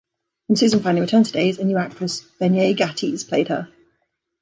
When 0.47 0.55
Susan 0.55 0.79
finally 0.81 1.01
returned 1.01 1.27
to 1.27 1.31
"Days", 1.31 1.59
a 1.59 1.63
new 1.63 1.77
actress, 1.77 2.25
Bennye 2.39 2.75
Gatteys 2.75 3.23
played 3.23 3.49
her. 3.49 3.69